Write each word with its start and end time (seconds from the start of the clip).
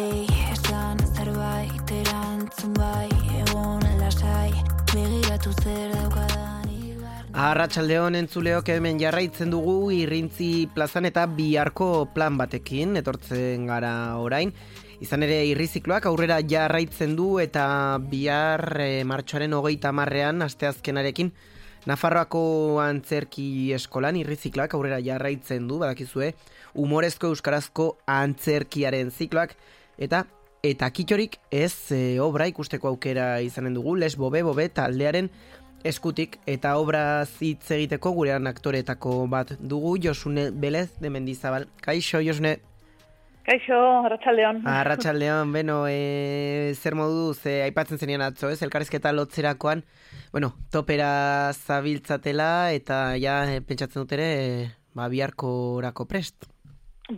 Ei, 0.00 0.24
esan 0.52 1.00
zerbait 1.12 1.90
erantzun 1.92 2.72
bai 2.78 3.08
Egon 3.42 3.82
lasai, 3.98 4.52
begiratu 4.94 5.52
zer 5.60 5.90
daukadan 5.92 6.70
Arratxaldeon 7.40 8.16
entzuleok 8.18 8.70
hemen 8.72 9.00
jarraitzen 9.00 9.52
dugu 9.52 9.90
irrintzi 9.94 10.68
plazan 10.74 11.08
eta 11.10 11.26
biharko 11.36 12.08
plan 12.14 12.38
batekin, 12.40 12.96
etortzen 13.00 13.68
gara 13.68 13.92
orain. 14.22 14.54
Izan 15.04 15.26
ere 15.26 15.42
irrizikloak 15.50 16.08
aurrera 16.08 16.40
jarraitzen 16.54 17.14
du 17.18 17.34
eta 17.42 17.64
bihar 18.10 18.64
e, 18.80 18.90
martxoaren 19.08 19.56
hogeita 19.58 19.92
marrean 19.96 20.48
asteazkenarekin 20.48 21.32
Nafarroako 21.88 22.42
antzerki 22.84 23.72
eskolan 23.72 24.18
irrizikloak 24.20 24.74
aurrera 24.76 24.98
jarraitzen 25.00 25.64
du, 25.68 25.78
badakizue, 25.80 26.34
humorezko 26.76 27.30
euskarazko 27.32 27.86
antzerkiaren 28.04 29.08
zikloak 29.10 29.54
eta 30.00 30.24
eta 30.62 30.90
kitxorik 30.92 31.38
ez 31.50 31.92
e, 31.92 32.18
obra 32.20 32.46
ikusteko 32.50 32.90
aukera 32.90 33.40
izanen 33.40 33.74
dugu, 33.76 33.94
les 33.96 34.16
bobe 34.16 34.42
bobe 34.44 34.68
taldearen 34.68 35.30
eskutik 35.84 36.36
eta 36.46 36.74
obra 36.76 37.24
zitz 37.24 37.70
egiteko 37.76 38.12
gurean 38.16 38.48
aktoretako 38.50 39.24
bat 39.32 39.54
dugu 39.60 39.96
Josune 40.02 40.50
Belez 40.50 40.90
de 41.00 41.10
Mendizabal. 41.10 41.68
Kaixo, 41.80 42.20
Josune. 42.20 42.58
Kaixo, 43.46 43.78
Arratxaldeon. 44.04 44.60
Arratxaldeon, 44.80 45.52
beno, 45.52 45.80
e, 45.88 46.74
zer 46.76 46.94
modu, 46.94 47.32
ze 47.34 47.62
aipatzen 47.64 47.98
zenian 47.98 48.22
atzo, 48.22 48.50
ez? 48.52 48.60
Elkarrezketa 48.62 49.14
lotzerakoan, 49.16 49.84
bueno, 50.32 50.52
topera 50.70 51.52
zabiltzatela 51.54 52.70
eta 52.76 53.16
ja, 53.18 53.42
e, 53.48 53.64
pentsatzen 53.64 54.04
dut 54.04 54.16
ere, 54.18 54.30
e, 54.44 54.70
ba, 54.94 55.08
biharko 55.08 55.50
orako 55.80 56.06
prest. 56.10 56.50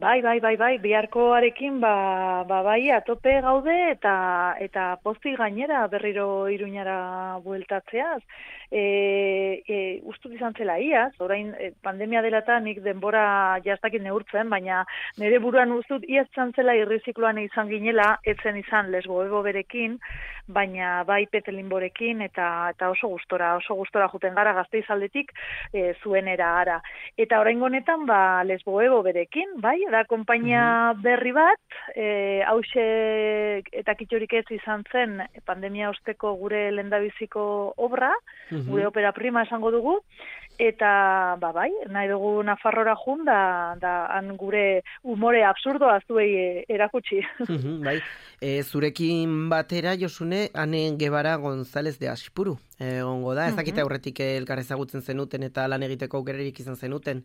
Bai, 0.01 0.23
bai, 0.23 0.41
bai, 0.41 0.57
bai, 0.57 0.79
biharkoarekin 0.79 1.79
ba, 1.81 2.45
ba 2.49 2.63
bai 2.65 2.89
atope 2.97 3.35
gaude 3.45 3.75
eta 3.91 4.57
eta 4.65 4.97
posti 5.05 5.35
gainera 5.37 5.87
berriro 5.93 6.49
iruñara 6.49 7.39
bueltatzeaz. 7.45 8.23
E, 8.73 9.63
e, 9.69 10.01
ustut 10.09 10.33
izan 10.33 10.55
zela 10.57 10.79
iaz, 10.81 11.13
orain 11.21 11.51
e, 11.61 11.75
pandemia 11.85 12.23
dela 12.25 12.41
eta 12.41 12.57
nik 12.65 12.79
denbora 12.81 13.61
jaztakin 13.67 14.07
neurtzen, 14.09 14.49
baina 14.49 14.79
nire 15.21 15.43
buruan 15.45 15.75
ustut 15.77 16.07
iaz 16.09 16.25
zela 16.57 16.75
irrizikloan 16.75 17.37
izan 17.43 17.69
ginela, 17.69 18.17
etzen 18.25 18.57
izan 18.57 18.89
lesbo 18.91 19.23
ego 19.27 19.43
berekin, 19.43 19.99
baina 20.49 21.03
bai 21.05 21.27
petelinborekin 21.31 22.23
eta 22.23 22.71
eta 22.73 22.89
oso 22.91 23.09
gustora, 23.09 23.57
oso 23.57 23.75
gustora 23.75 24.09
juten 24.09 24.35
gara 24.35 24.55
gazte 24.55 24.79
izaldetik 24.79 25.33
e, 25.75 25.93
zuenera 26.03 26.49
ara. 26.63 26.81
Eta 27.19 27.41
orain 27.41 27.61
honetan 27.63 28.07
ba 28.07 28.43
lesbo 28.43 28.81
ego 28.81 29.03
berekin, 29.03 29.61
bai, 29.61 29.82
da 29.91 30.05
konpainia 30.09 30.93
mhm. 30.93 31.03
berri 31.03 31.33
bat, 31.33 31.77
e, 31.97 32.43
hause 32.47 32.85
eta 33.73 33.95
kitxorik 33.99 34.33
ez 34.41 34.47
izan 34.55 34.85
zen 34.93 35.23
pandemia 35.49 35.91
osteko 35.91 36.35
gure 36.41 36.71
lendabiziko 36.75 37.75
obra, 37.77 38.13
mhm. 38.51 38.69
gure 38.71 38.87
opera 38.87 39.13
prima 39.17 39.45
esango 39.47 39.73
dugu, 39.75 39.99
eta 40.59 41.37
ba 41.41 41.53
bai, 41.53 41.71
nahi 41.91 42.11
dugu 42.11 42.43
Nafarrora 42.45 42.95
jun 43.05 43.25
da, 43.25 43.75
da 43.81 43.93
han 44.13 44.37
gure 44.37 44.83
umore 45.03 45.45
absurdo 45.45 45.89
azuei 45.91 46.31
e, 46.35 46.65
erakutsi. 46.69 47.23
Mhm, 47.53 47.83
bai, 47.85 47.99
e, 48.41 48.63
zurekin 48.63 49.49
batera 49.51 49.97
Josune, 49.99 50.49
ane 50.55 50.97
Gebara 50.99 51.37
González 51.37 51.99
de 51.99 52.09
Aspuru, 52.09 52.57
egongo 52.79 53.35
da, 53.35 53.49
ez 53.49 53.57
dakite 53.57 53.83
aurretik 53.83 54.21
elkarrezagutzen 54.25 55.03
zenuten 55.03 55.43
eta 55.43 55.67
lan 55.69 55.83
egiteko 55.83 56.23
aukererik 56.23 56.61
izan 56.61 56.77
zenuten. 56.77 57.25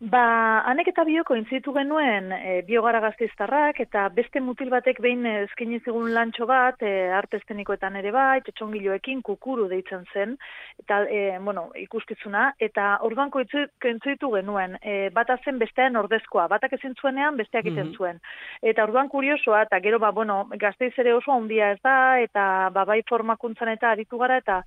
Ba, 0.00 0.64
anek 0.66 0.88
eta 0.90 1.04
bioko 1.06 1.36
intzitu 1.38 1.72
genuen 1.74 2.32
e, 2.34 2.62
biogara 2.66 2.98
gazteiztarrak 3.04 3.78
eta 3.84 4.08
beste 4.14 4.40
mutil 4.42 4.70
batek 4.72 4.98
behin 5.04 5.22
eskaini 5.26 5.78
zigun 5.84 6.10
lantxo 6.14 6.48
bat, 6.50 6.82
e, 6.82 7.10
artestenikoetan 7.14 7.94
ere 8.00 8.10
bai, 8.14 8.40
txotxongiloekin 8.42 9.22
kukuru 9.22 9.68
deitzen 9.70 10.02
zen, 10.12 10.34
eta, 10.82 11.04
e, 11.06 11.38
bueno, 11.38 11.68
ikuskizuna, 11.78 12.48
eta 12.58 12.88
orduanko 13.06 13.44
intzitu 13.44 14.32
genuen, 14.34 14.74
e, 14.82 15.10
bata 15.14 15.38
zen 15.44 15.60
bestean 15.62 15.96
ordezkoa, 15.96 16.48
batak 16.50 16.74
ezin 16.78 16.98
zuenean 17.00 17.38
besteak 17.38 17.70
iten 17.70 17.92
mhm. 17.92 17.94
zuen. 17.94 18.20
Eta 18.62 18.84
orduan 18.88 19.08
kuriosoa, 19.08 19.62
eta 19.68 19.78
gero, 19.84 20.02
ba, 20.02 20.10
bueno, 20.10 20.40
gazteiz 20.58 20.92
ere 20.98 21.14
oso 21.14 21.32
handia 21.32 21.70
ez 21.70 21.78
da, 21.84 22.18
eta 22.18 22.70
ba, 22.74 22.84
bai 22.84 23.00
formakuntzan 23.08 23.70
eta 23.76 23.94
aritu 23.94 24.18
gara, 24.18 24.42
eta 24.42 24.60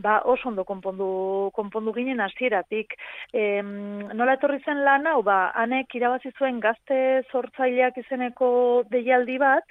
ba, 0.00 0.22
oso 0.24 0.48
ondo 0.48 0.64
konpondu, 0.64 1.50
konpondu 1.52 1.92
ginen 1.92 2.24
hasieratik. 2.24 2.96
E, 3.32 3.60
nola 3.60 4.38
etorri 4.38 4.62
zen 4.64 4.79
lan 4.84 5.06
hau, 5.10 5.20
ba, 5.26 5.50
anek 5.62 5.94
irabazi 5.98 6.32
zuen 6.38 6.60
gazte 6.62 6.96
sortzaileak 7.30 7.98
izeneko 8.02 8.50
deialdi 8.92 9.36
bat, 9.42 9.66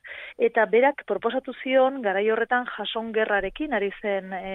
eta 0.49 0.65
berak 0.71 1.03
proposatu 1.09 1.53
zion 1.63 2.01
garai 2.05 2.25
horretan 2.31 2.67
jason 2.75 3.11
gerrarekin 3.15 3.73
ari 3.77 3.91
zen 4.01 4.33
e, 4.33 4.53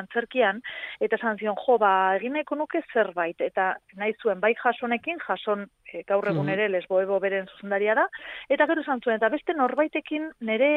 antzerkian, 0.00 0.62
eta 1.00 1.18
zan 1.20 1.40
zion, 1.40 1.58
jo, 1.66 1.78
ba, 1.82 1.92
egineko 2.20 2.58
nuke 2.60 2.82
zerbait, 2.92 3.40
eta 3.40 3.74
nahi 4.00 4.14
zuen 4.22 4.40
bai 4.40 4.54
jasonekin, 4.62 5.20
jason 5.26 5.66
e, 5.92 6.04
gaur 6.08 6.26
egun 6.26 6.46
mhm. 6.46 6.54
ere 6.56 6.70
lesboebo 6.76 7.20
beren 7.20 7.50
zuzendaria 7.54 7.98
da, 7.98 8.06
eta 8.48 8.68
gero 8.70 8.86
zan 8.86 9.04
zuen, 9.04 9.20
eta 9.20 9.32
beste 9.32 9.56
norbaitekin 9.58 10.30
nire 10.40 10.72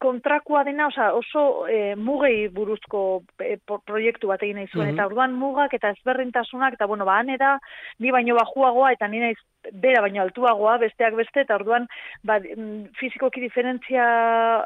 kontrakoa 0.00 0.64
dena, 0.64 0.86
oza, 0.88 1.12
oso 1.14 1.66
e, 1.68 1.94
mugei 1.96 2.48
buruzko 2.48 3.22
e, 3.40 3.56
proiektu 3.66 4.30
bat 4.30 4.42
egin 4.42 4.60
nahi 4.60 4.70
zuen, 4.72 4.94
eta 4.94 5.06
orduan 5.10 5.34
mugak 5.36 5.74
eta 5.76 5.92
ezberdintasunak, 5.96 6.78
eta 6.78 6.86
bueno, 6.86 7.04
ba, 7.04 7.20
da, 7.38 7.58
ni 7.98 8.10
baino 8.10 8.36
bajuagoa, 8.38 8.92
eta 8.92 9.08
ni 9.08 9.20
naiz 9.20 9.38
bera 9.70 10.02
baino 10.02 10.22
altuagoa, 10.22 10.76
besteak 10.82 11.14
beste, 11.14 11.44
eta 11.44 11.54
orduan, 11.54 11.86
ba, 12.26 12.38
mm, 12.40 12.92
fizikoki 12.98 13.40
diferentzia 13.40 14.04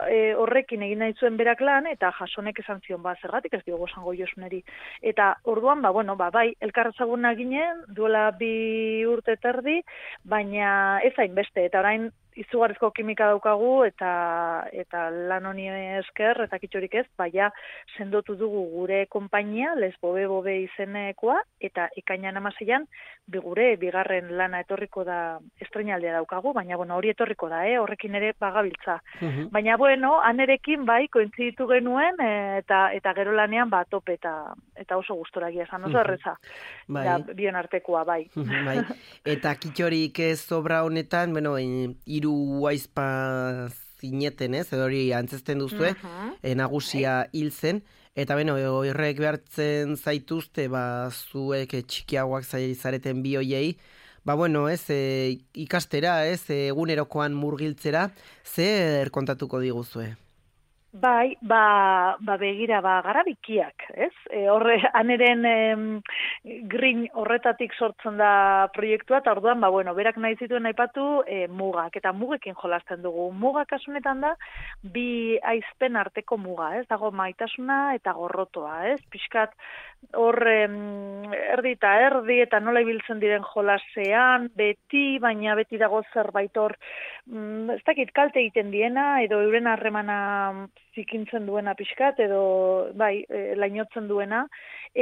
e, 0.09 0.21
horrekin 0.35 0.83
egin 0.87 1.05
nahi 1.05 1.17
zuen 1.21 1.37
berak 1.37 1.61
lan, 1.61 1.87
eta 1.91 2.13
jasonek 2.19 2.61
esan 2.65 2.81
zion, 2.87 3.03
ba, 3.03 3.17
zergatik 3.21 3.55
ez 3.59 3.63
diogo 3.67 3.89
zango 3.93 4.15
josuneri. 4.17 4.63
Eta 5.03 5.35
orduan, 5.45 5.83
ba, 5.83 5.91
bueno, 5.91 6.17
ba, 6.17 6.31
bai, 6.31 6.53
elkarrazaguna 6.61 7.35
ginen, 7.39 7.85
duela 7.89 8.31
bi 8.39 9.05
urte 9.07 9.37
terdi, 9.37 9.83
baina 10.25 11.01
ez 11.05 11.15
hain 11.19 11.35
beste, 11.35 11.67
eta 11.67 11.85
orain, 11.85 12.11
izugarrizko 12.37 12.91
kimika 12.93 13.31
daukagu 13.33 13.85
eta 13.87 14.11
eta 14.77 15.07
lan 15.31 15.49
honi 15.49 15.69
esker 16.01 16.43
eta 16.45 16.59
kitxorik 16.61 16.95
ez, 17.01 17.07
baina 17.19 17.49
sendotu 17.97 18.37
dugu 18.37 18.63
gure 18.75 19.05
konpainia, 19.13 19.75
lesbobe 19.81 20.27
bobe 20.31 20.57
izenekoa, 20.67 21.39
eta 21.69 21.89
ikainan 21.97 22.37
amaseian, 22.41 22.87
bigure, 23.33 23.71
bigarren 23.81 24.35
lana 24.39 24.61
etorriko 24.87 25.05
da 25.05 25.39
estrenaldea 25.61 26.15
daukagu, 26.15 26.53
baina 26.55 26.77
bueno, 26.77 26.97
hori 26.97 27.11
etorriko 27.11 27.49
da, 27.49 27.67
eh? 27.67 27.79
horrekin 27.79 28.15
ere 28.15 28.33
bagabiltza. 28.39 29.01
Mhm. 29.21 29.51
Baina 29.53 29.77
bueno, 29.77 30.21
anerekin 30.23 30.85
bai, 30.87 31.09
kointziditu 31.09 31.67
genuen, 31.69 32.15
e, 32.21 32.59
eta 32.61 32.93
eta 32.95 33.13
gero 33.15 33.33
lanean 33.33 33.71
ba, 33.71 33.85
top 33.85 34.09
eta, 34.11 34.55
eta 34.77 34.97
oso 34.97 35.15
gustora 35.15 35.51
gira, 35.51 35.67
oso 35.67 35.89
mhm. 35.89 35.97
erreza, 35.97 36.37
bai. 36.89 37.05
da, 37.05 37.19
bion 37.35 37.57
artekoa, 37.57 38.05
bai. 38.05 38.29
Mhm, 38.35 38.65
bai. 38.69 38.79
Eta 39.25 39.55
kitxorik 39.57 40.19
ez 40.21 40.53
obra 40.53 40.85
honetan, 40.85 41.33
bueno, 41.33 41.59
iru 41.59 41.97
hiru 42.07 42.67
aizpa 42.69 43.69
zineten, 44.01 44.55
ez, 44.55 44.73
edo 44.73 44.85
hori 44.85 45.13
antzesten 45.13 45.59
duzue, 45.59 45.91
uh 45.91 45.97
-huh. 45.97 46.55
nagusia 46.55 47.27
hil 47.33 47.51
zen, 47.51 47.83
eta 48.15 48.35
beno, 48.35 48.57
horrek 48.57 49.19
behartzen 49.19 49.97
zaituzte, 49.97 50.69
ba, 50.69 51.11
zuek 51.11 51.71
txikiagoak 51.87 52.45
zareten 52.45 53.23
bi 53.23 53.37
hoiei, 53.37 53.77
ba, 54.27 54.35
bueno, 54.35 54.69
ez, 54.69 54.91
e, 54.91 55.39
ikastera, 55.55 56.27
ez, 56.27 56.43
egunerokoan 56.51 57.35
murgiltzera, 57.39 58.09
zer 58.45 59.13
kontatuko 59.15 59.63
diguzue? 59.63 60.17
Bai, 60.93 61.37
ba, 61.43 62.17
ba 62.21 62.37
begira, 62.41 62.79
ba, 62.81 63.03
gara 63.05 63.21
bikiak, 63.27 63.83
ez? 63.93 64.13
E, 64.31 64.47
horre, 64.49 64.79
aneren 65.01 65.45
em, 65.45 65.83
green 66.73 67.03
horretatik 67.13 67.75
sortzen 67.77 68.17
da 68.17 68.71
proiektua, 68.73 69.19
eta 69.21 69.35
orduan, 69.35 69.61
ba, 69.61 69.69
bueno, 69.69 69.93
berak 69.99 70.17
nahi 70.17 70.39
zituen 70.41 70.65
aipatu 70.71 71.21
e, 71.27 71.43
mugak, 71.53 71.99
eta 72.01 72.15
mugekin 72.17 72.57
jolasten 72.63 73.03
dugu. 73.05 73.29
Mugak 73.35 73.75
asunetan 73.77 74.23
da, 74.25 74.33
bi 74.95 75.37
aizpen 75.45 76.01
arteko 76.01 76.39
muga, 76.41 76.71
ez? 76.79 76.87
Dago 76.89 77.11
maitasuna 77.13 77.81
eta 77.99 78.17
gorrotoa, 78.17 78.87
ez? 78.95 79.01
Piskat, 79.13 79.53
hor 80.17 80.39
erdi 80.49 81.75
eta 81.75 81.93
erdi 82.07 82.41
eta 82.45 82.61
nola 82.63 82.81
ibiltzen 82.85 83.21
diren 83.21 83.45
jolasean, 83.53 84.49
beti, 84.57 85.19
baina 85.21 85.57
beti 85.59 85.77
dago 85.83 86.01
zerbait 86.15 86.57
hor, 86.57 86.77
mm, 87.27 87.77
ez 87.77 87.83
dakit 87.85 88.13
kalte 88.17 88.41
egiten 88.41 88.71
diena, 88.71 89.09
edo 89.27 89.43
euren 89.45 89.67
harremana 89.67 90.19
zikintzen 90.97 91.47
duena 91.47 91.75
pixkat, 91.79 92.19
edo 92.25 92.41
bai, 92.99 93.21
e, 93.29 93.55
lainotzen 93.61 94.09
duena, 94.09 94.43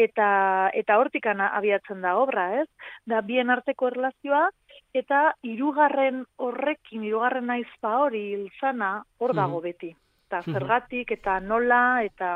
eta 0.05 0.29
eta 0.75 0.99
hortikana 1.01 1.53
abiatzen 1.59 2.03
da 2.05 2.17
obra, 2.21 2.49
ez? 2.63 2.69
Da 3.07 3.23
bien 3.23 3.51
arteko 3.55 3.89
erlazioa, 3.93 4.49
eta 4.95 5.25
hirugarren 5.47 6.25
horrekin, 6.37 7.07
hirugarren 7.07 7.55
aizpa 7.57 7.97
hori 8.05 8.25
hilzana, 8.35 8.97
hor 9.19 9.35
dago 9.39 9.61
beti. 9.65 9.95
Eta 10.27 10.43
zergatik, 10.51 11.13
eta 11.15 11.39
nola, 11.41 12.03
eta 12.03 12.31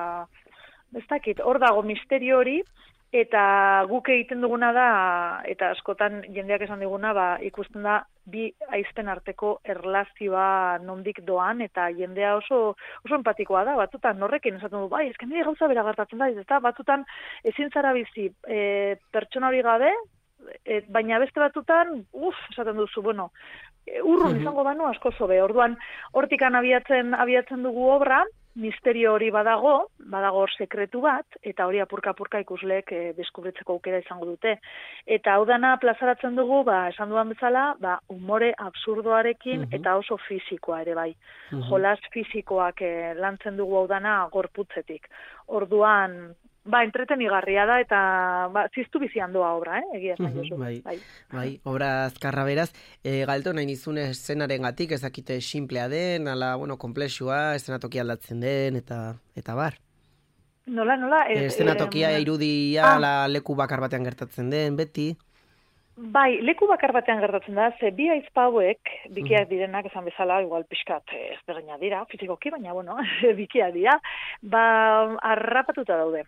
ez 0.97 1.05
dakit, 1.11 1.41
hor 1.45 1.59
dago 1.61 1.83
misterio 1.83 2.39
hori, 2.39 2.61
eta 3.13 3.43
guk 3.89 4.09
egiten 4.13 4.43
duguna 4.45 4.69
da, 4.77 4.89
eta 5.49 5.71
askotan 5.73 6.21
jendeak 6.35 6.67
esan 6.67 6.83
diguna, 6.83 7.15
ba, 7.17 7.27
ikusten 7.45 7.83
da 7.87 8.03
bi 8.29 8.51
aizpen 8.77 9.09
arteko 9.09 9.55
erlazioa 9.65 10.79
nondik 10.85 11.23
doan, 11.25 11.63
eta 11.65 11.89
jendea 11.97 12.35
oso 12.37 12.61
oso 13.05 13.17
empatikoa 13.17 13.65
da, 13.65 13.79
batzutan 13.81 14.21
norrekin 14.21 14.61
esaten 14.61 14.85
du, 14.85 14.91
bai, 14.93 15.07
ezken 15.09 15.33
gauza 15.33 15.69
bera 15.69 15.87
gertatzen 15.89 16.21
da, 16.21 16.29
eta 16.29 16.61
batzutan 16.61 17.07
ezin 17.45 17.73
zara 17.73 17.95
bizi 17.97 18.29
e, 18.47 18.99
pertsona 19.13 19.49
hori 19.49 19.63
gabe, 19.65 19.95
e, 20.65 20.83
baina 20.93 21.19
beste 21.19 21.41
batzutan, 21.41 22.05
uf, 22.13 22.37
esaten 22.53 22.77
duzu, 22.77 23.03
bueno, 23.03 23.31
e, 23.87 24.03
urrun 24.03 24.37
izango 24.41 24.65
banu 24.65 24.85
asko 24.89 25.15
zobe. 25.17 25.41
Orduan, 25.43 25.79
hortikan 26.13 26.59
abiatzen 26.61 27.15
abiatzen 27.17 27.65
dugu 27.65 27.89
obra, 27.95 28.25
misterio 28.59 29.13
hori 29.15 29.31
badago, 29.35 29.75
badago 30.13 30.43
hor 30.43 30.53
sekretu 30.57 31.01
bat, 31.05 31.39
eta 31.47 31.67
hori 31.69 31.81
apurka-apurka 31.83 32.41
ikusleek 32.43 32.93
e, 32.93 33.01
deskubritzeko 33.17 33.77
aukera 33.77 34.01
izango 34.03 34.27
dute. 34.33 34.57
Eta 35.19 35.37
hau 35.37 35.45
dana 35.49 35.77
plazaratzen 35.83 36.37
dugu, 36.39 36.63
ba, 36.67 36.81
esan 36.93 37.13
duan 37.15 37.31
bezala, 37.35 37.65
ba, 37.81 37.99
umore 38.15 38.51
absurdoarekin 38.67 39.69
eta 39.79 39.97
oso 40.01 40.19
fisikoa 40.27 40.83
ere 40.87 40.99
bai. 40.99 41.11
Jolas 41.71 42.01
fisikoak 42.15 42.83
e, 42.83 42.93
lantzen 43.19 43.57
dugu 43.61 43.79
hau 43.79 43.87
dana 43.91 44.19
gorputzetik. 44.33 45.09
Orduan, 45.61 46.19
Ba, 46.69 46.83
entretenigarria 46.85 47.65
da 47.65 47.79
eta 47.81 47.99
ba, 48.53 48.67
ziztu 48.75 49.01
bizian 49.01 49.33
doa 49.33 49.55
obra, 49.57 49.79
eh? 49.81 49.97
egia 49.97 50.17
esan 50.19 50.35
jozu. 50.37 50.59
bai, 50.61 50.75
bai. 50.85 50.99
bai, 51.33 51.49
obra 51.65 51.89
azkarra 52.11 52.45
beraz. 52.45 52.69
E, 53.03 53.25
galto 53.31 53.55
nahi 53.57 53.65
nizune 53.71 54.05
eszenaren 54.11 54.69
gatik, 54.69 54.93
ezakite 54.99 55.41
simplea 55.41 55.89
den, 55.89 56.29
ala, 56.29 56.55
bueno, 56.61 56.77
komplexua, 56.77 57.55
eszenatokia 57.57 58.05
aldatzen 58.05 58.45
den, 58.45 58.77
eta 58.77 59.17
eta 59.39 59.57
bar. 59.57 59.79
Nola, 60.69 60.99
nola? 61.01 61.23
E, 61.33 61.47
eszenatokia 61.47 62.13
irudia, 62.21 62.93
ah. 62.99 63.25
leku 63.33 63.57
bakar 63.57 63.81
batean 63.81 64.05
gertatzen 64.05 64.53
den, 64.53 64.77
beti. 64.77 65.15
Bai, 65.99 66.39
leku 66.47 66.69
bakar 66.71 66.93
batean 66.95 67.19
gertatzen 67.19 67.57
da, 67.59 67.73
ze 67.81 67.91
bi 67.91 68.05
aizpauek, 68.13 68.91
bikiak 69.17 69.49
direnak 69.51 69.89
esan 69.89 70.05
bezala, 70.07 70.37
igual 70.45 70.63
pixkat 70.71 71.11
ezberdina 71.19 71.79
dira, 71.81 72.05
fizikoki, 72.13 72.53
baina, 72.55 72.75
bueno, 72.77 72.95
bikiak 73.41 73.73
dira, 73.75 73.97
ba, 74.43 74.63
arrapatuta 75.33 75.97
daude. 75.99 76.23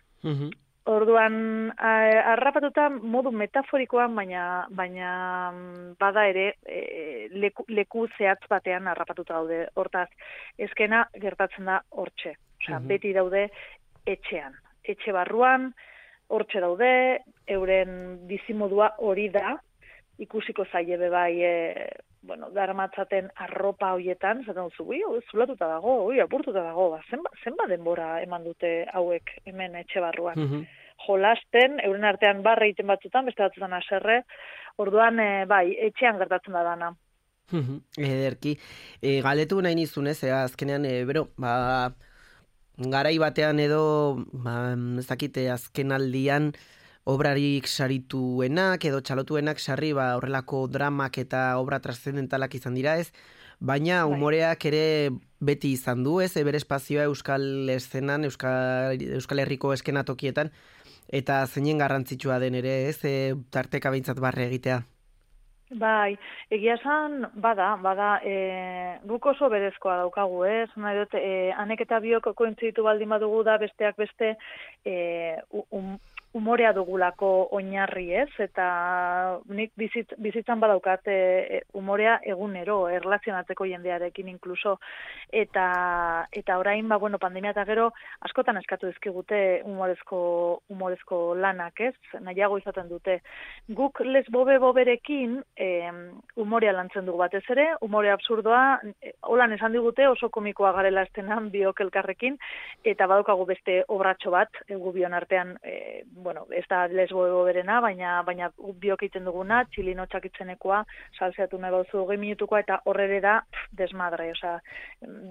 Orduan, 0.91 1.35
arrapatuta 1.77 2.89
modu 2.89 3.31
metaforikoan, 3.31 4.15
baina, 4.17 4.43
baina 4.75 5.11
bada 6.01 6.25
ere 6.27 6.47
e, 6.65 7.29
leku, 7.31 7.63
leku 7.69 8.07
zehatz 8.17 8.43
batean 8.51 8.89
arrapatuta 8.91 9.37
daude. 9.37 9.61
Hortaz, 9.79 10.09
ezkena 10.57 11.05
gertatzen 11.15 11.71
da 11.71 11.79
hortxe. 11.95 12.35
Osea, 12.59 12.81
beti 12.91 13.13
daude 13.15 13.47
etxean. 14.09 14.57
Etxe 14.83 15.15
barruan, 15.15 15.71
hortxe 16.31 16.61
daude, 16.63 16.91
euren 17.51 18.21
bizimodua 18.29 18.93
hori 19.03 19.27
da, 19.33 19.57
ikusiko 20.21 20.65
zaie 20.71 20.97
be 20.97 21.09
bai, 21.11 21.33
e, 21.43 21.53
bueno, 22.21 22.51
darmatzaten 22.53 23.31
arropa 23.45 23.93
hoietan, 23.95 24.43
zaten 24.45 24.69
duzu, 24.69 24.85
ui, 24.85 25.01
zulatuta 25.31 25.67
dago, 25.67 25.97
ui, 26.07 26.19
apurtuta 26.21 26.63
dago, 26.63 26.89
ba, 26.93 27.01
zenba, 27.09 27.31
zenba 27.43 27.65
denbora 27.71 28.11
eman 28.21 28.45
dute 28.45 28.85
hauek 28.93 29.35
hemen 29.45 29.81
etxe 29.83 30.03
barruan. 30.03 30.39
Mm 30.39 30.69
Jolasten, 31.01 31.79
euren 31.81 32.03
artean 32.05 32.43
barra 32.45 32.67
egiten 32.67 32.85
batzutan, 32.85 33.25
beste 33.25 33.41
batzutan 33.41 33.71
aserre, 33.73 34.19
orduan, 34.83 35.17
e, 35.17 35.45
bai, 35.49 35.71
etxean 35.87 36.19
gertatzen 36.21 36.53
da 36.53 36.61
dana. 36.67 36.91
Ederki, 37.97 38.53
e, 39.01 39.15
galetu 39.25 39.57
nahi 39.65 39.79
nizun 39.79 40.11
ez, 40.11 40.19
azkenean, 40.23 40.85
e, 40.85 41.01
bero, 41.09 41.25
ba, 41.41 41.89
garai 42.77 43.17
batean 43.19 43.59
edo, 43.59 44.23
ba, 44.31 44.73
ez 44.99 45.07
dakite, 45.07 45.49
azken 45.51 45.91
aldian, 45.91 46.51
obrarik 47.09 47.67
sarituenak 47.67 48.85
edo 48.85 49.01
txalotuenak 49.01 49.59
sarri 49.59 49.91
ba, 49.97 50.15
horrelako 50.17 50.67
dramak 50.69 51.17
eta 51.17 51.57
obra 51.57 51.79
trascendentalak 51.81 52.55
izan 52.55 52.77
dira 52.77 52.97
ez, 53.01 53.09
baina 53.59 54.05
bai. 54.05 54.13
umoreak 54.13 54.65
ere 54.65 54.85
beti 55.39 55.73
izan 55.73 56.03
du 56.03 56.19
ez, 56.21 56.35
eber 56.37 56.55
espazioa 56.55 57.07
euskal 57.09 57.69
eszenan, 57.69 58.25
euskal, 58.25 59.01
euskal 59.17 59.39
herriko 59.39 59.73
eskenatokietan, 59.73 60.51
eta 61.09 61.45
zeinen 61.47 61.81
garrantzitsua 61.81 62.39
den 62.39 62.55
ere 62.55 62.87
ez, 62.89 62.99
e, 63.03 63.35
tarteka 63.49 63.89
behintzat 63.89 64.19
barre 64.19 64.47
egitea. 64.47 64.81
Bai, 65.79 66.17
egia 66.51 66.73
esan, 66.75 67.21
bada, 67.39 67.69
bada, 67.79 68.09
e, 68.27 68.33
guk 69.07 69.29
oso 69.31 69.47
berezkoa 69.49 69.95
daukagu, 70.01 70.41
ez? 70.43 70.67
Eh? 70.67 70.79
Nahi 70.83 70.97
dut, 70.97 71.15
e, 71.15 71.29
anek 71.63 71.85
eta 71.85 71.99
biok 72.03 72.27
kointzitu 72.35 72.83
baldin 72.83 73.07
badugu 73.13 73.39
da 73.47 73.55
besteak 73.61 73.95
beste, 73.95 74.33
e, 74.83 74.95
um, 75.71 75.90
umorea 76.41 76.71
dugulako 76.73 77.29
oinarri 77.53 78.07
ez, 78.17 78.29
eta 78.41 78.65
nik 79.53 79.73
bizit, 79.77 80.15
bizitzan 80.21 80.59
badaukat 80.63 81.05
e, 81.11 81.17
e, 81.57 81.59
umorea 81.77 82.17
egunero, 82.33 82.87
erlazionatzeko 82.89 83.67
jendearekin 83.69 84.31
inkluso, 84.31 84.77
eta 85.29 85.65
eta 86.33 86.57
orain, 86.57 86.87
ba, 86.89 86.97
bueno, 87.01 87.19
pandemia 87.21 87.53
eta 87.53 87.65
gero, 87.69 87.91
askotan 88.25 88.57
eskatu 88.57 88.89
dizkigute 88.89 89.61
umorezko, 89.69 90.21
umorezko 90.73 91.21
lanak 91.37 91.83
ez, 91.91 91.93
nahiago 92.25 92.57
izaten 92.57 92.89
dute. 92.89 93.19
Guk 93.77 94.01
les 94.07 94.25
bobe 94.33 94.57
boberekin 94.61 95.37
e, 95.53 95.69
umorea 96.41 96.73
lantzen 96.73 97.05
dugu 97.05 97.21
batez 97.21 97.43
ere, 97.53 97.67
umore 97.85 98.09
absurdoa, 98.15 98.79
e, 98.97 99.13
holan 99.29 99.53
esan 99.59 99.77
digute 99.77 100.09
oso 100.09 100.31
komikoa 100.33 100.73
garela 100.79 101.05
estenan 101.05 101.51
biok 101.53 101.85
elkarrekin, 101.85 102.41
eta 102.83 103.05
badaukagu 103.05 103.45
beste 103.53 103.81
obratxo 103.93 104.33
bat, 104.33 104.63
egu 104.71 104.95
bion 104.95 105.13
artean, 105.13 105.57
e, 105.61 106.03
bueno, 106.09 106.30
ez 106.51 106.63
da 106.69 106.85
lesbo 106.87 107.25
berena, 107.45 107.79
baina 107.81 108.21
baina 108.23 108.49
biok 108.57 109.03
egiten 109.03 109.25
duguna, 109.25 109.63
txilino 109.71 110.05
txakitzenekoa, 110.11 110.83
salseatu 111.17 111.57
nahi 111.57 111.71
bauzu 111.71 112.01
hogei 112.01 112.17
minutukoa, 112.17 112.59
eta 112.59 112.81
horre 112.85 113.19
da 113.21 113.41
desmadre, 113.77 114.31
osea, 114.31 114.59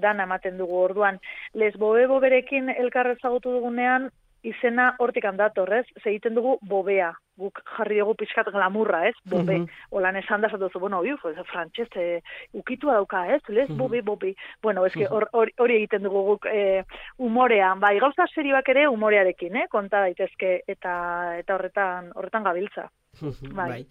dana 0.03 0.27
ematen 0.29 0.59
dugu 0.59 0.77
orduan. 0.85 1.21
Lesbo 1.55 1.93
berekin 2.21 2.69
elkarrez 2.77 3.19
zagutu 3.23 3.53
dugunean, 3.53 4.11
izena 4.43 4.95
hortik 4.99 5.25
handator, 5.25 5.73
ez? 5.73 5.85
Ze 6.03 6.11
egiten 6.11 6.35
dugu 6.35 6.57
bobea, 6.67 7.11
guk 7.41 7.61
jarri 7.77 7.99
dugu 8.01 8.15
pixkat 8.21 8.51
glamurra, 8.53 9.03
ez? 9.09 9.15
Bobe, 9.25 9.59
mm 9.59 9.65
-hmm. 9.65 9.87
olan 9.91 10.17
esan 10.17 10.41
da 10.41 10.49
zatozu, 10.49 10.79
bueno, 10.79 11.03
ez 11.05 11.47
frantxez, 11.53 11.89
e, 11.97 12.21
ukitua 12.53 12.95
dauka, 12.95 13.27
ez? 13.35 13.43
Les, 13.49 13.69
mm 13.69 13.75
-hmm. 13.75 13.79
bobe, 13.79 14.03
bobe. 14.03 14.35
Bueno, 14.63 14.87
ez 14.87 14.95
hori 14.97 15.53
or, 15.59 15.71
egiten 15.71 16.03
dugu 16.03 16.23
guk 16.23 16.47
e, 16.47 16.85
umorean, 17.19 17.81
bai, 17.81 17.99
gauza 17.99 18.27
serioak 18.35 18.69
ere 18.69 18.89
umorearekin, 18.89 19.57
eh? 19.57 19.67
Konta 19.69 20.01
daitezke, 20.01 20.63
eta 20.67 21.37
eta 21.39 21.55
horretan 21.55 22.13
horretan 22.15 22.43
gabiltza. 22.43 22.91
bai. 23.55 23.71
bai. 23.71 23.87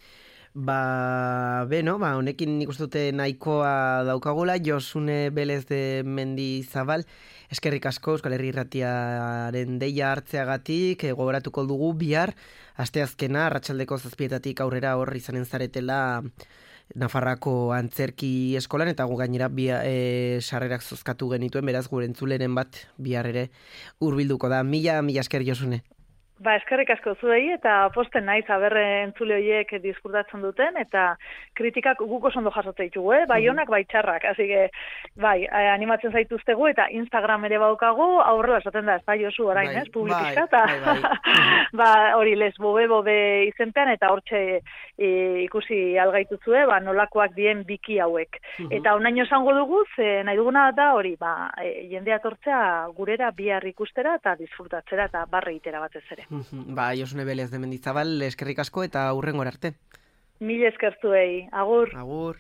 Ba, 0.54 1.66
beno, 1.70 2.00
ba, 2.02 2.16
honekin 2.18 2.56
nik 2.58 2.72
uste 2.74 2.88
dute 2.88 3.02
nahikoa 3.14 4.02
daukagula, 4.08 4.56
Josune 4.58 5.30
Belez 5.30 5.68
de 5.70 6.02
Mendi 6.04 6.64
Zabal, 6.64 7.06
eskerrik 7.54 7.86
asko, 7.86 8.16
Euskal 8.18 8.34
Herri 8.34 8.50
Irratiaren 8.50 9.78
deia 9.78 10.10
hartzeagatik, 10.10 11.06
e, 11.06 11.12
gogoratuko 11.14 11.68
dugu 11.70 11.92
bihar, 11.94 12.34
asteazkena, 12.82 13.46
ratxaldeko 13.54 14.00
zazpietatik 14.00 14.62
aurrera 14.66 14.96
horri 14.98 15.22
izanen 15.22 15.46
zaretela 15.46 16.00
Nafarrako 16.98 17.70
antzerki 17.78 18.56
eskolan, 18.58 18.90
eta 18.90 19.06
gu 19.06 19.22
gainera 19.22 19.52
bi 19.54 19.70
e, 19.70 20.42
sarrerak 20.42 20.82
zozkatu 20.82 21.30
genituen, 21.30 21.70
beraz 21.70 21.86
gure 21.94 22.10
entzuleren 22.10 22.58
bat 22.58 22.88
bihar 22.98 23.30
ere 23.30 23.52
urbilduko 24.02 24.50
da. 24.50 24.64
Mila, 24.66 25.04
mila 25.06 25.22
esker 25.22 25.46
Josune. 25.46 25.84
Ba, 26.40 26.54
eskerrik 26.56 26.94
asko 26.94 27.18
zuei 27.20 27.50
eta 27.52 27.90
posten 27.92 28.24
naiz 28.30 28.46
aberre 28.48 28.84
entzule 29.02 29.36
horiek 29.36 29.74
diskurtatzen 29.84 30.40
duten 30.46 30.78
eta 30.80 31.18
kritikak 31.60 32.00
guk 32.00 32.30
oso 32.30 32.40
ondo 32.40 32.54
jasotzen 32.56 32.88
ditugu, 32.88 33.12
eh? 33.18 33.26
bai 33.28 33.42
honak, 33.52 33.68
bai 33.68 33.82
txarrak. 33.92 34.24
Así 34.32 34.48
que, 34.48 34.62
bai, 35.20 35.44
eh, 35.44 35.66
animatzen 35.74 36.16
zaituztegu 36.16 36.70
eta 36.70 36.86
Instagram 36.96 37.44
ere 37.50 37.60
baukagu, 37.60 38.08
aurrela 38.24 38.62
esaten 38.64 38.88
da, 38.88 38.96
ez 39.02 39.04
bai 39.12 39.18
oso 39.28 39.50
orain, 39.52 39.74
bai, 39.74 39.82
ez, 39.82 39.92
publikizka, 39.92 40.46
bai, 40.54 40.78
bai, 40.86 40.96
bai. 41.02 41.34
ba, 41.82 41.90
hori 42.22 42.38
les 42.40 42.56
bobe 42.64 43.18
izenpean 43.50 43.92
eta 43.98 44.14
hortxe 44.14 44.42
e, 44.96 45.12
ikusi 45.44 45.98
algaituzue, 46.00 46.64
ba, 46.72 46.80
nolakoak 46.80 47.36
dien 47.36 47.66
biki 47.68 48.00
hauek. 48.00 48.40
Eta 48.70 48.96
onaino 48.96 49.28
esango 49.28 49.58
dugu, 49.60 49.84
ze 49.98 50.24
nahi 50.24 50.40
duguna 50.40 50.70
da 50.72 50.94
hori, 50.96 51.18
ba, 51.20 51.52
e, 51.60 51.90
jendea 51.92 52.24
tortzea 52.24 52.64
gurera 52.96 53.34
bihar 53.36 53.68
ikustera 53.68 54.16
eta 54.22 54.38
disfrutatzera 54.40 55.12
eta 55.12 55.28
barre 55.28 55.58
itera 55.60 55.84
batez 55.84 56.08
ere. 56.16 56.29
Ba, 56.30 56.92
Josune 56.96 57.26
Belez 57.26 57.50
de 57.52 57.60
Mendizabal, 57.60 58.22
eskerrik 58.22 58.60
asko 58.60 58.84
eta 58.86 59.08
aurrengor 59.10 59.48
arte. 59.48 59.74
Mil 60.40 60.64
eskertuei, 60.64 61.48
agur. 61.52 61.90
Agur. 61.98 62.38